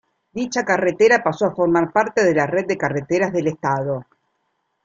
[0.33, 4.05] Dicha carretera pasó a formar parte de la red de carreteras del Estado.